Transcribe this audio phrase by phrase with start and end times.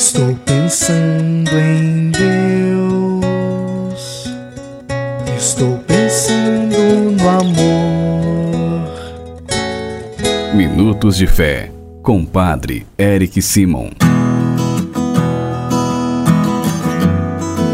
[0.00, 3.20] Estou pensando em Deus.
[5.36, 6.74] Estou pensando
[7.20, 8.88] no amor.
[10.54, 11.70] Minutos de Fé,
[12.02, 13.90] com Padre Eric Simon.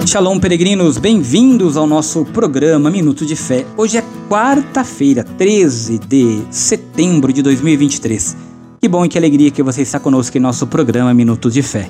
[0.04, 3.64] Shalom, peregrinos, bem-vindos ao nosso programa Minuto de Fé.
[3.77, 8.36] Hoje é quarta-feira, 13 de setembro de 2023.
[8.80, 11.88] Que bom e que alegria que você está conosco em nosso programa Minutos de Fé.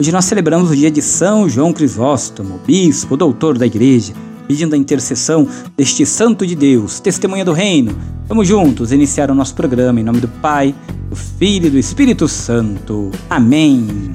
[0.00, 4.12] Hoje nós celebramos o dia de São João Crisóstomo, bispo, doutor da igreja,
[4.46, 7.98] pedindo a intercessão deste santo de Deus, testemunha do reino.
[8.28, 10.72] Vamos juntos iniciar o nosso programa em nome do Pai,
[11.10, 13.10] do Filho e do Espírito Santo.
[13.28, 14.12] Amém.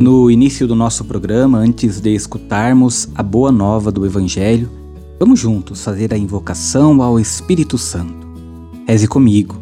[0.00, 4.70] No início do nosso programa, antes de escutarmos a boa nova do Evangelho,
[5.18, 8.22] vamos juntos fazer a invocação ao Espírito Santo.
[8.86, 9.61] Reze comigo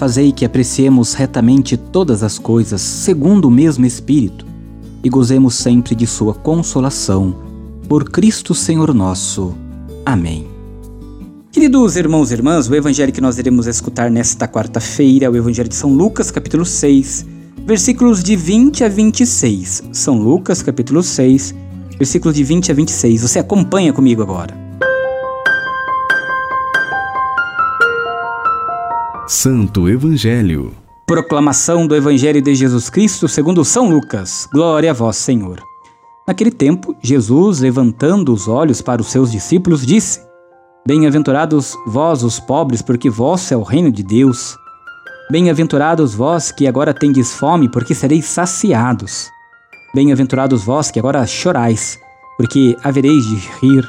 [0.00, 4.46] Fazei que apreciemos retamente todas as coisas segundo o mesmo Espírito
[5.04, 7.36] e gozemos sempre de Sua consolação.
[7.86, 9.54] Por Cristo Senhor nosso.
[10.06, 10.46] Amém.
[11.52, 15.68] Queridos irmãos e irmãs, o evangelho que nós iremos escutar nesta quarta-feira é o Evangelho
[15.68, 17.26] de São Lucas, capítulo 6,
[17.66, 19.82] versículos de 20 a 26.
[19.92, 21.54] São Lucas, capítulo 6,
[21.98, 23.20] versículos de 20 a 26.
[23.20, 24.69] Você acompanha comigo agora.
[29.32, 30.72] Santo Evangelho.
[31.06, 34.48] Proclamação do Evangelho de Jesus Cristo segundo São Lucas.
[34.52, 35.62] Glória a vós, Senhor.
[36.26, 40.20] Naquele tempo, Jesus, levantando os olhos para os seus discípulos, disse:
[40.84, 44.56] Bem-aventurados vós os pobres, porque vosso é o reino de Deus.
[45.30, 49.30] Bem-aventurados vós que agora tendes fome, porque sereis saciados.
[49.94, 51.96] Bem-aventurados vós que agora chorais,
[52.36, 53.88] porque havereis de rir.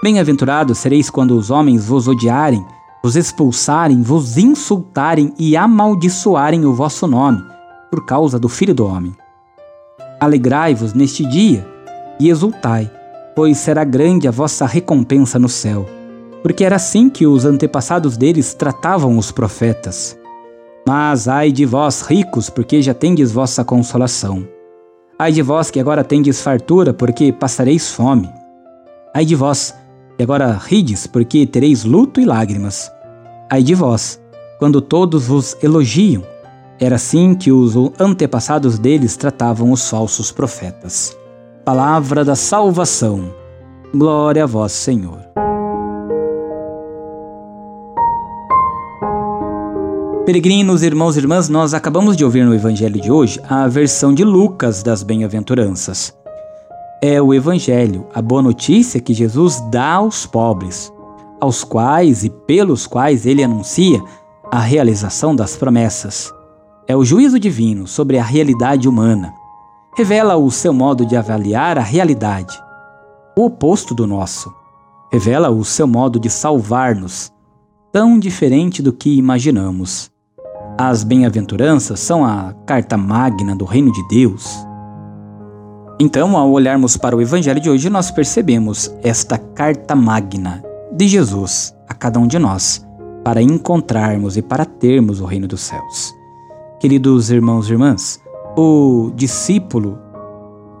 [0.00, 2.64] Bem-aventurados sereis quando os homens vos odiarem
[3.02, 7.42] vos expulsarem, vos insultarem e amaldiçoarem o vosso nome,
[7.90, 9.14] por causa do Filho do Homem.
[10.20, 11.66] Alegrai-vos neste dia
[12.18, 12.90] e exultai,
[13.34, 15.86] pois será grande a vossa recompensa no céu,
[16.42, 20.18] porque era assim que os antepassados deles tratavam os profetas.
[20.86, 24.46] Mas ai de vós, ricos, porque já tendes vossa consolação.
[25.18, 28.28] Ai de vós que agora tendes fartura, porque passareis fome.
[29.14, 29.74] Ai de vós,
[30.20, 32.92] e agora rides, porque tereis luto e lágrimas.
[33.50, 34.20] Ai de vós,
[34.58, 36.22] quando todos vos elogiam.
[36.78, 41.16] Era assim que os antepassados deles tratavam os falsos profetas.
[41.64, 43.34] Palavra da salvação.
[43.94, 45.20] Glória a vós, Senhor.
[50.26, 54.22] Peregrinos, irmãos e irmãs, nós acabamos de ouvir no Evangelho de hoje a versão de
[54.22, 56.19] Lucas das Bem-aventuranças
[57.02, 60.92] é o Evangelho, a boa notícia que Jesus dá aos pobres,
[61.40, 64.02] aos quais e pelos quais ele anuncia
[64.50, 66.30] a realização das promessas.
[66.86, 69.32] É o juízo divino sobre a realidade humana.
[69.96, 72.54] Revela o seu modo de avaliar a realidade,
[73.36, 74.52] o oposto do nosso.
[75.10, 77.32] Revela o seu modo de salvar-nos,
[77.90, 80.10] tão diferente do que imaginamos.
[80.76, 84.69] As bem-aventuranças são a carta magna do reino de Deus
[86.02, 91.76] então, ao olharmos para o Evangelho de hoje, nós percebemos esta carta magna de Jesus
[91.86, 92.82] a cada um de nós
[93.22, 96.14] para encontrarmos e para termos o reino dos céus.
[96.80, 98.18] Queridos irmãos e irmãs,
[98.56, 99.98] o discípulo,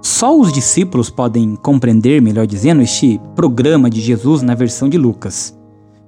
[0.00, 5.54] só os discípulos podem compreender, melhor dizendo, este programa de Jesus na versão de Lucas.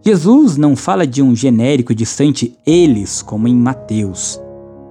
[0.00, 4.40] Jesus não fala de um genérico distante eles, como em Mateus,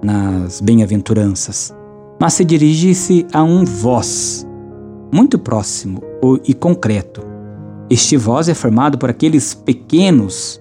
[0.00, 1.74] nas bem-aventuranças
[2.22, 4.46] mas se dirige-se a um vós,
[5.12, 6.00] muito próximo
[6.46, 7.20] e concreto.
[7.90, 10.60] Este vós é formado por aqueles pequenos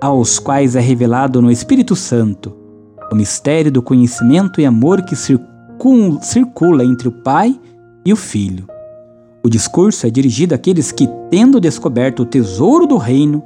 [0.00, 2.56] aos quais é revelado no Espírito Santo
[3.12, 5.14] o mistério do conhecimento e amor que
[6.22, 7.54] circula entre o Pai
[8.02, 8.66] e o Filho.
[9.44, 13.42] O discurso é dirigido àqueles que, tendo descoberto o tesouro do reino,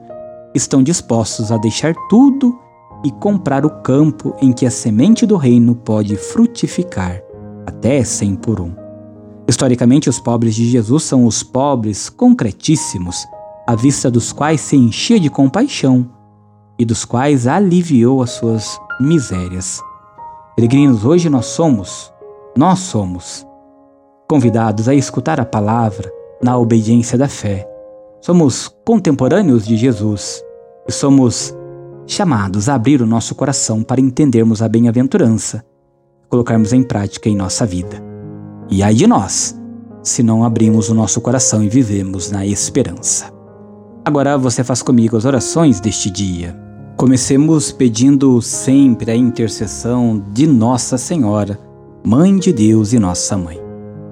[0.54, 2.56] estão dispostos a deixar tudo
[3.04, 7.20] e comprar o campo em que a semente do reino pode frutificar
[7.78, 8.72] até cem por um.
[9.46, 13.24] Historicamente, os pobres de Jesus são os pobres concretíssimos,
[13.66, 16.10] à vista dos quais se enchia de compaixão
[16.78, 19.80] e dos quais aliviou as suas misérias.
[20.56, 22.12] Peregrinos, hoje nós somos,
[22.56, 23.46] nós somos
[24.28, 27.66] convidados a escutar a palavra na obediência da fé.
[28.20, 30.42] Somos contemporâneos de Jesus
[30.86, 31.54] e somos
[32.06, 35.64] chamados a abrir o nosso coração para entendermos a bem-aventurança
[36.28, 38.02] colocarmos em prática em nossa vida.
[38.70, 39.58] E ai de nós,
[40.02, 43.32] se não abrimos o nosso coração e vivemos na esperança.
[44.04, 46.58] Agora você faz comigo as orações deste dia.
[46.96, 51.58] Comecemos pedindo sempre a intercessão de Nossa Senhora,
[52.04, 53.60] Mãe de Deus e Nossa Mãe.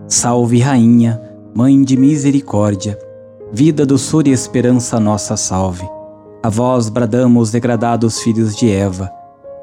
[0.07, 1.21] Salve, Rainha,
[1.55, 2.99] Mãe de Misericórdia,
[3.53, 5.89] vida, doçura e esperança nossa salve.
[6.43, 9.11] A vós bradamos, degradados filhos de Eva,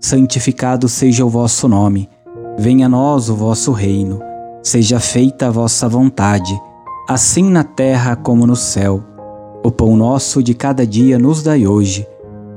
[0.00, 2.08] santificado seja o vosso nome,
[2.58, 4.20] venha a nós o vosso reino,
[4.62, 6.60] seja feita a vossa vontade,
[7.08, 9.04] assim na terra como no céu.
[9.62, 12.06] O pão nosso de cada dia nos dai hoje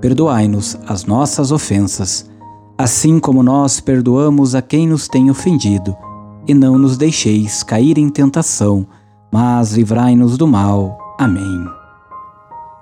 [0.04, 2.30] perdoai-nos as nossas ofensas,
[2.78, 5.95] assim como nós perdoamos a quem nos tem ofendido,
[6.45, 8.86] e não nos deixeis cair em tentação,
[9.31, 10.98] mas livrai-nos do mal.
[11.18, 11.66] Amém.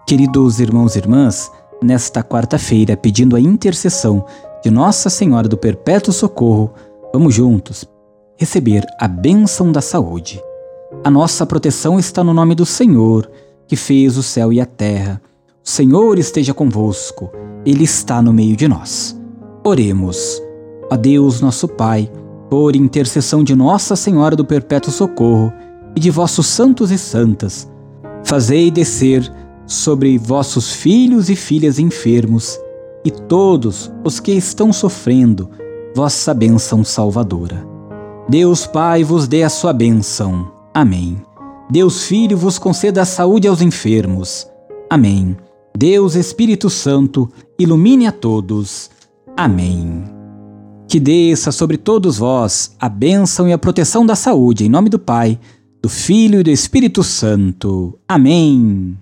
[0.08, 4.26] Queridos irmãos e irmãs, nesta quarta-feira, pedindo a intercessão
[4.64, 6.72] de Nossa Senhora do Perpétuo Socorro,
[7.12, 7.84] vamos juntos
[8.38, 10.42] receber a bênção da saúde.
[11.04, 13.30] A nossa proteção está no nome do Senhor,
[13.68, 15.22] que fez o céu e a terra.
[15.64, 17.32] O Senhor esteja convosco,
[17.66, 19.20] Ele está no meio de nós.
[19.64, 20.42] Oremos.
[20.90, 22.12] A Deus, nosso Pai,
[22.50, 25.54] por intercessão de Nossa Senhora do Perpétuo Socorro
[25.96, 27.70] e de vossos santos e santas,
[28.24, 29.32] fazei descer
[29.66, 32.60] sobre vossos filhos e filhas enfermos
[33.04, 35.50] e todos os que estão sofrendo
[35.96, 37.68] vossa bênção salvadora.
[38.30, 40.52] Deus Pai vos dê a sua bênção.
[40.74, 41.22] Amém.
[41.70, 44.48] Deus Filho vos conceda a saúde aos enfermos.
[44.90, 45.36] Amém.
[45.78, 48.90] Deus Espírito Santo, ilumine a todos.
[49.36, 50.04] Amém.
[50.88, 55.00] Que desça sobre todos vós a bênção e a proteção da saúde, em nome do
[55.00, 55.40] Pai,
[55.82, 57.98] do Filho e do Espírito Santo.
[58.08, 58.98] Amém.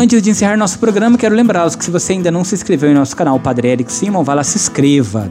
[0.00, 2.94] Antes de encerrar nosso programa, quero lembrá-los que se você ainda não se inscreveu em
[2.94, 5.28] nosso canal Padre Eric Simon, vá lá se inscreva.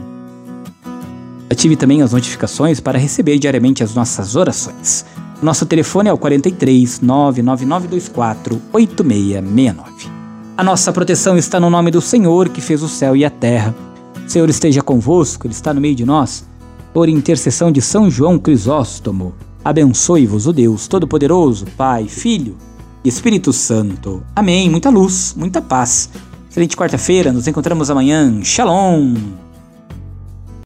[1.48, 5.06] Ative também as notificações para receber diariamente as nossas orações.
[5.40, 10.10] Nosso telefone é o 43 99924 8669.
[10.54, 13.74] A nossa proteção está no nome do Senhor que fez o céu e a terra.
[14.26, 16.44] O Senhor esteja convosco, Ele está no meio de nós.
[16.92, 22.67] Por intercessão de São João Crisóstomo, abençoe-vos o Deus Todo-Poderoso, Pai, Filho
[23.08, 24.22] Espírito Santo.
[24.36, 24.68] Amém.
[24.70, 26.10] Muita luz, muita paz.
[26.48, 28.40] Excelente quarta-feira, nos encontramos amanhã.
[28.42, 29.47] Shalom!